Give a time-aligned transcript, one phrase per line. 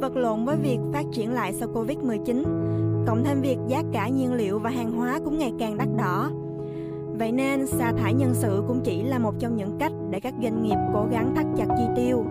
[0.00, 2.42] vật lộn với việc phát triển lại sau Covid-19,
[3.06, 6.30] cộng thêm việc giá cả nhiên liệu và hàng hóa cũng ngày càng đắt đỏ.
[7.18, 10.34] Vậy nên sa thải nhân sự cũng chỉ là một trong những cách để các
[10.42, 12.24] doanh nghiệp cố gắng thắt chặt chi tiêu.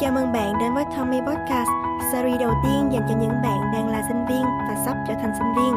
[0.00, 1.68] Chào mừng bạn đến với Tommy Podcast,
[2.12, 5.32] series đầu tiên dành cho những bạn đang là sinh viên và sắp trở thành
[5.38, 5.74] sinh viên,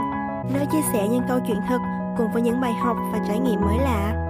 [0.53, 1.81] nơi chia sẻ những câu chuyện thực
[2.17, 4.25] cùng với những bài học và trải nghiệm mới lạ.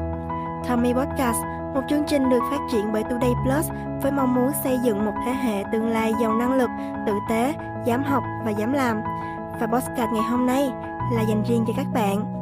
[0.70, 1.38] Tommy Podcast,
[1.74, 3.70] một chương trình được phát triển bởi Today Plus
[4.02, 6.70] với mong muốn xây dựng một thế hệ tương lai giàu năng lực,
[7.08, 7.54] tử tế,
[7.86, 9.02] dám học và dám làm.
[9.60, 10.70] Và podcast ngày hôm nay
[11.14, 12.40] là dành riêng cho các bạn.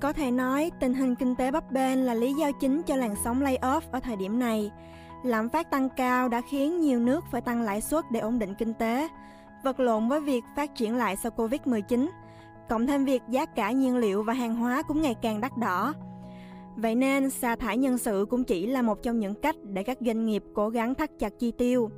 [0.00, 3.14] Có thể nói, tình hình kinh tế bấp bênh là lý do chính cho làn
[3.24, 4.70] sóng layoff ở thời điểm này.
[5.24, 8.54] Lạm phát tăng cao đã khiến nhiều nước phải tăng lãi suất để ổn định
[8.54, 9.08] kinh tế,
[9.62, 12.08] vật lộn với việc phát triển lại sau Covid-19,
[12.68, 15.94] cộng thêm việc giá cả nhiên liệu và hàng hóa cũng ngày càng đắt đỏ.
[16.76, 19.98] Vậy nên, sa thải nhân sự cũng chỉ là một trong những cách để các
[20.00, 21.90] doanh nghiệp cố gắng thắt chặt chi tiêu.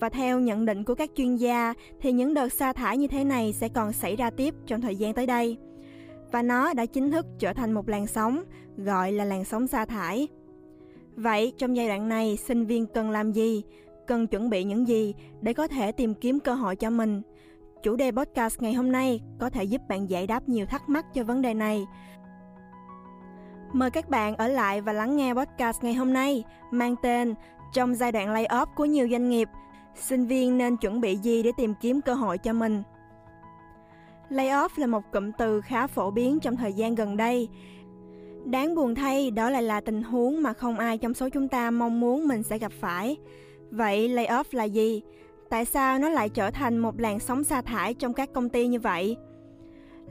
[0.00, 3.24] Và theo nhận định của các chuyên gia, thì những đợt sa thải như thế
[3.24, 5.56] này sẽ còn xảy ra tiếp trong thời gian tới đây.
[6.32, 8.42] Và nó đã chính thức trở thành một làn sóng,
[8.76, 10.28] gọi là làn sóng sa thải.
[11.16, 13.62] Vậy, trong giai đoạn này, sinh viên cần làm gì?
[14.06, 17.22] Cần chuẩn bị những gì để có thể tìm kiếm cơ hội cho mình?
[17.82, 21.14] Chủ đề podcast ngày hôm nay có thể giúp bạn giải đáp nhiều thắc mắc
[21.14, 21.86] cho vấn đề này.
[23.72, 27.34] Mời các bạn ở lại và lắng nghe podcast ngày hôm nay mang tên
[27.72, 29.48] Trong giai đoạn layoff của nhiều doanh nghiệp,
[29.94, 32.82] sinh viên nên chuẩn bị gì để tìm kiếm cơ hội cho mình?
[34.30, 37.48] Layoff là một cụm từ khá phổ biến trong thời gian gần đây.
[38.44, 41.70] Đáng buồn thay, đó lại là tình huống mà không ai trong số chúng ta
[41.70, 43.16] mong muốn mình sẽ gặp phải.
[43.70, 45.02] Vậy layoff là gì?
[45.50, 48.66] Tại sao nó lại trở thành một làn sóng sa thải trong các công ty
[48.66, 49.16] như vậy?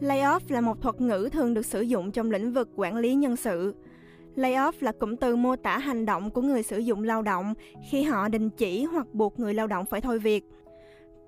[0.02, 3.36] Layoff là một thuật ngữ thường được sử dụng trong lĩnh vực quản lý nhân
[3.36, 3.76] sự.
[4.36, 7.54] Layoff là cụm từ mô tả hành động của người sử dụng lao động
[7.90, 10.44] khi họ đình chỉ hoặc buộc người lao động phải thôi việc.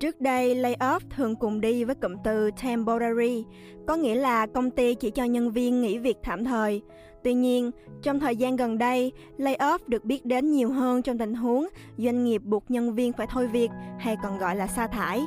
[0.00, 3.44] Trước đây, layoff thường cùng đi với cụm từ temporary,
[3.86, 6.82] có nghĩa là công ty chỉ cho nhân viên nghỉ việc tạm thời.
[7.24, 7.70] Tuy nhiên,
[8.02, 12.24] trong thời gian gần đây, layoff được biết đến nhiều hơn trong tình huống doanh
[12.24, 15.20] nghiệp buộc nhân viên phải thôi việc hay còn gọi là sa thải.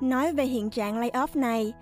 [0.00, 1.72] Nói về hiện trạng layoff này,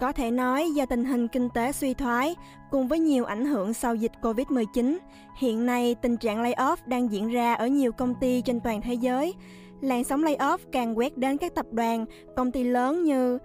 [0.00, 2.34] có thể nói do tình hình kinh tế suy thoái
[2.70, 4.98] cùng với nhiều ảnh hưởng sau dịch Covid-19,
[5.38, 8.94] hiện nay tình trạng layoff đang diễn ra ở nhiều công ty trên toàn thế
[8.94, 9.34] giới.
[9.80, 12.04] Làn sóng layoff càng quét đến các tập đoàn,
[12.36, 13.38] công ty lớn như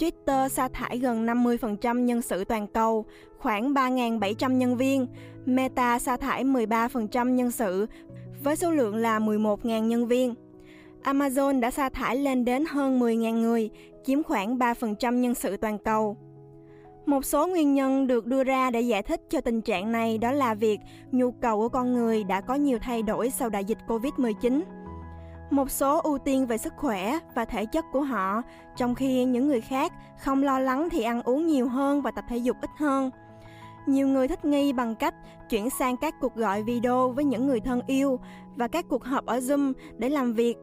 [0.00, 3.04] Twitter sa thải gần 50% nhân sự toàn cầu,
[3.38, 5.06] khoảng 3.700 nhân viên.
[5.44, 7.86] Meta sa thải 13% nhân sự,
[8.42, 10.34] với số lượng là 11.000 nhân viên.
[11.02, 13.70] Amazon đã sa thải lên đến hơn 10.000 người,
[14.04, 16.16] chiếm khoảng 3% nhân sự toàn cầu.
[17.06, 20.32] Một số nguyên nhân được đưa ra để giải thích cho tình trạng này đó
[20.32, 20.80] là việc
[21.12, 24.62] nhu cầu của con người đã có nhiều thay đổi sau đại dịch Covid-19.
[25.50, 28.42] Một số ưu tiên về sức khỏe và thể chất của họ,
[28.76, 32.24] trong khi những người khác không lo lắng thì ăn uống nhiều hơn và tập
[32.28, 33.10] thể dục ít hơn.
[33.86, 35.14] Nhiều người thích nghi bằng cách
[35.50, 38.20] chuyển sang các cuộc gọi video với những người thân yêu
[38.56, 40.56] và các cuộc họp ở Zoom để làm việc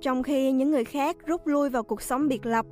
[0.00, 2.66] trong khi những người khác rút lui vào cuộc sống biệt lập.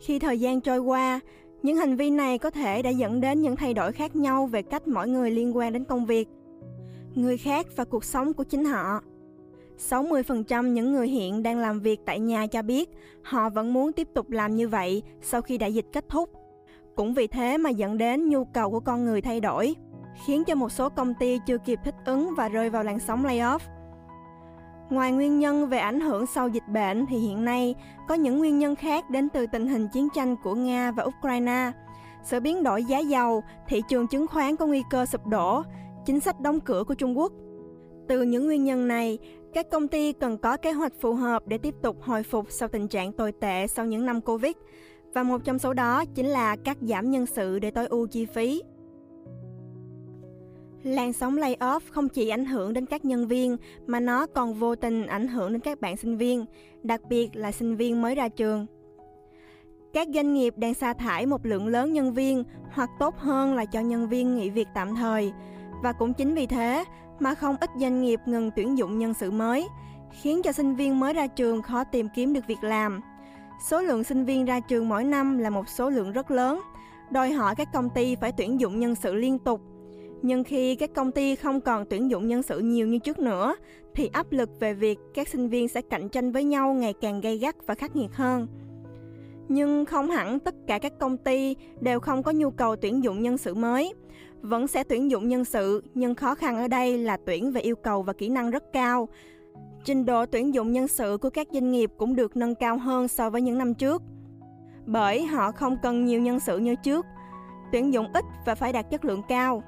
[0.00, 1.20] Khi thời gian trôi qua,
[1.62, 4.62] những hành vi này có thể đã dẫn đến những thay đổi khác nhau về
[4.62, 6.28] cách mỗi người liên quan đến công việc,
[7.14, 9.00] người khác và cuộc sống của chính họ.
[9.78, 12.90] 60% những người hiện đang làm việc tại nhà cho biết
[13.22, 16.30] họ vẫn muốn tiếp tục làm như vậy sau khi đại dịch kết thúc.
[16.96, 19.76] Cũng vì thế mà dẫn đến nhu cầu của con người thay đổi,
[20.26, 23.24] khiến cho một số công ty chưa kịp thích ứng và rơi vào làn sóng
[23.24, 23.58] layoff.
[24.90, 27.74] Ngoài nguyên nhân về ảnh hưởng sau dịch bệnh thì hiện nay
[28.08, 31.72] có những nguyên nhân khác đến từ tình hình chiến tranh của Nga và Ukraine.
[32.22, 35.62] Sự biến đổi giá dầu, thị trường chứng khoán có nguy cơ sụp đổ,
[36.04, 37.32] chính sách đóng cửa của Trung Quốc.
[38.08, 39.18] Từ những nguyên nhân này,
[39.58, 42.68] các công ty cần có kế hoạch phù hợp để tiếp tục hồi phục sau
[42.68, 44.52] tình trạng tồi tệ sau những năm Covid.
[45.14, 48.26] Và một trong số đó chính là cắt giảm nhân sự để tối ưu chi
[48.26, 48.62] phí.
[50.82, 53.56] Làn sóng layoff không chỉ ảnh hưởng đến các nhân viên
[53.86, 56.44] mà nó còn vô tình ảnh hưởng đến các bạn sinh viên,
[56.82, 58.66] đặc biệt là sinh viên mới ra trường.
[59.92, 63.64] Các doanh nghiệp đang sa thải một lượng lớn nhân viên hoặc tốt hơn là
[63.64, 65.32] cho nhân viên nghỉ việc tạm thời.
[65.82, 66.84] Và cũng chính vì thế
[67.18, 69.68] mà không ít doanh nghiệp ngừng tuyển dụng nhân sự mới,
[70.22, 73.00] khiến cho sinh viên mới ra trường khó tìm kiếm được việc làm.
[73.68, 76.60] Số lượng sinh viên ra trường mỗi năm là một số lượng rất lớn,
[77.10, 79.60] đòi hỏi các công ty phải tuyển dụng nhân sự liên tục
[80.22, 83.56] nhưng khi các công ty không còn tuyển dụng nhân sự nhiều như trước nữa,
[83.94, 87.20] thì áp lực về việc các sinh viên sẽ cạnh tranh với nhau ngày càng
[87.20, 88.46] gay gắt và khắc nghiệt hơn.
[89.48, 93.22] Nhưng không hẳn tất cả các công ty đều không có nhu cầu tuyển dụng
[93.22, 93.94] nhân sự mới.
[94.42, 97.76] Vẫn sẽ tuyển dụng nhân sự, nhưng khó khăn ở đây là tuyển về yêu
[97.76, 99.08] cầu và kỹ năng rất cao.
[99.84, 103.08] Trình độ tuyển dụng nhân sự của các doanh nghiệp cũng được nâng cao hơn
[103.08, 104.02] so với những năm trước.
[104.86, 107.06] Bởi họ không cần nhiều nhân sự như trước,
[107.72, 109.62] tuyển dụng ít và phải đạt chất lượng cao.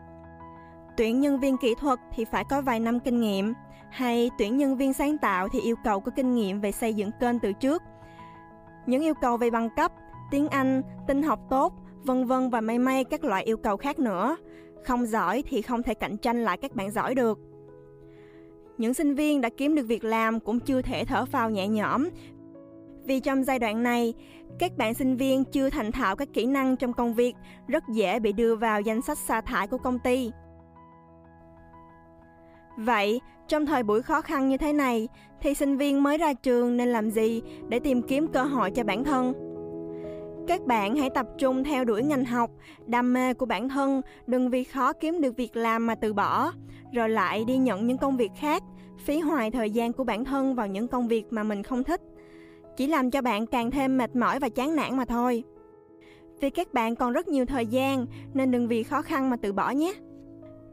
[0.96, 3.55] Tuyển nhân viên kỹ thuật thì phải có vài năm kinh nghiệm,
[3.90, 7.11] hay tuyển nhân viên sáng tạo thì yêu cầu có kinh nghiệm về xây dựng
[7.20, 7.82] kênh từ trước.
[8.87, 9.93] Những yêu cầu về bằng cấp,
[10.31, 11.72] tiếng Anh, tinh học tốt,
[12.05, 14.37] vân vân và may may các loại yêu cầu khác nữa.
[14.85, 17.38] Không giỏi thì không thể cạnh tranh lại các bạn giỏi được.
[18.79, 22.08] Những sinh viên đã kiếm được việc làm cũng chưa thể thở phào nhẹ nhõm
[23.05, 24.14] vì trong giai đoạn này,
[24.58, 27.37] các bạn sinh viên chưa thành thạo các kỹ năng trong công việc,
[27.69, 30.31] rất dễ bị đưa vào danh sách sa thải của công ty.
[32.76, 35.08] Vậy, trong thời buổi khó khăn như thế này,
[35.41, 38.85] thì sinh viên mới ra trường nên làm gì để tìm kiếm cơ hội cho
[38.85, 39.50] bản thân?
[40.47, 42.51] Các bạn hãy tập trung theo đuổi ngành học,
[42.87, 46.53] đam mê của bản thân, đừng vì khó kiếm được việc làm mà từ bỏ,
[46.93, 48.63] rồi lại đi nhận những công việc khác,
[48.99, 52.01] phí hoài thời gian của bản thân vào những công việc mà mình không thích.
[52.77, 55.45] Chỉ làm cho bạn càng thêm mệt mỏi và chán nản mà thôi.
[56.41, 59.53] Vì các bạn còn rất nhiều thời gian nên đừng vì khó khăn mà từ
[59.53, 59.95] bỏ nhé.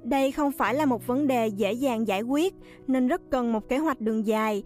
[0.03, 2.53] Đây không phải là một vấn đề dễ dàng giải quyết
[2.87, 4.63] nên rất cần một kế hoạch đường dài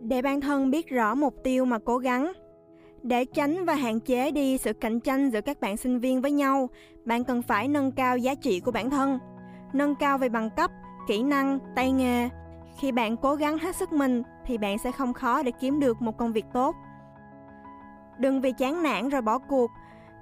[0.00, 2.32] để bản thân biết rõ mục tiêu mà cố gắng.
[3.04, 6.30] Để tránh và hạn chế đi sự cạnh tranh giữa các bạn sinh viên với
[6.30, 6.68] nhau,
[7.04, 9.18] bạn cần phải nâng cao giá trị của bản thân,
[9.72, 10.70] nâng cao về bằng cấp,
[11.08, 12.28] kỹ năng, tay nghề.
[12.78, 16.02] Khi bạn cố gắng hết sức mình thì bạn sẽ không khó để kiếm được
[16.02, 16.74] một công việc tốt.
[18.18, 19.70] Đừng vì chán nản rồi bỏ cuộc,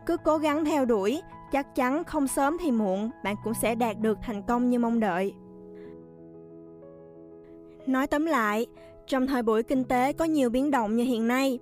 [0.07, 3.99] cứ cố gắng theo đuổi, chắc chắn không sớm thì muộn bạn cũng sẽ đạt
[3.99, 5.35] được thành công như mong đợi.
[7.87, 8.67] Nói tóm lại,
[9.07, 11.59] trong thời buổi kinh tế có nhiều biến động như hiện nay,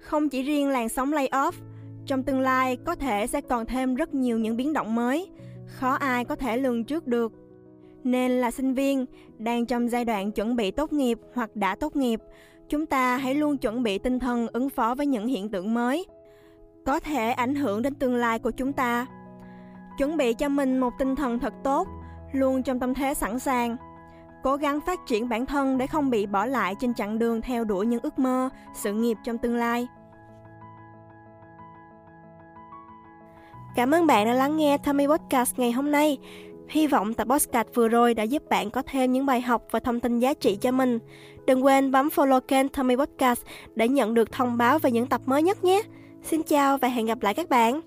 [0.00, 1.52] không chỉ riêng làn sóng layoff,
[2.06, 5.30] trong tương lai có thể sẽ còn thêm rất nhiều những biến động mới,
[5.66, 7.32] khó ai có thể lường trước được.
[8.04, 9.06] Nên là sinh viên
[9.38, 12.20] đang trong giai đoạn chuẩn bị tốt nghiệp hoặc đã tốt nghiệp,
[12.68, 16.06] chúng ta hãy luôn chuẩn bị tinh thần ứng phó với những hiện tượng mới
[16.86, 19.06] có thể ảnh hưởng đến tương lai của chúng ta.
[19.98, 21.88] Chuẩn bị cho mình một tinh thần thật tốt,
[22.32, 23.76] luôn trong tâm thế sẵn sàng.
[24.42, 27.64] Cố gắng phát triển bản thân để không bị bỏ lại trên chặng đường theo
[27.64, 29.86] đuổi những ước mơ, sự nghiệp trong tương lai.
[33.76, 36.18] Cảm ơn bạn đã lắng nghe Tommy Podcast ngày hôm nay.
[36.68, 39.80] Hy vọng tập podcast vừa rồi đã giúp bạn có thêm những bài học và
[39.80, 40.98] thông tin giá trị cho mình.
[41.46, 43.42] Đừng quên bấm follow kênh Tommy Podcast
[43.74, 45.82] để nhận được thông báo về những tập mới nhất nhé.
[46.22, 47.80] Xin chào và hẹn gặp lại các bạn.